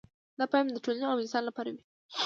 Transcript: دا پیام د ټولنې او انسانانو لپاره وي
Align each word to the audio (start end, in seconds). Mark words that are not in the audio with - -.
دا 0.37 0.45
پیام 0.51 0.67
د 0.71 0.77
ټولنې 0.83 1.05
او 1.11 1.17
انسانانو 1.23 1.47
لپاره 1.49 1.69
وي 1.73 1.83